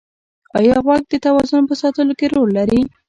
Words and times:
ایا 0.57 0.77
غوږ 0.85 1.03
د 1.09 1.13
توازن 1.25 1.63
په 1.69 1.75
ساتلو 1.81 2.13
کې 2.19 2.27
رول 2.33 2.49
لري؟ 2.57 2.79